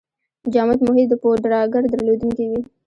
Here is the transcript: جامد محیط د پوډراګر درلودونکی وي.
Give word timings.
جامد 0.53 0.79
محیط 0.87 1.07
د 1.11 1.13
پوډراګر 1.21 1.83
درلودونکی 1.87 2.45
وي. 2.49 2.59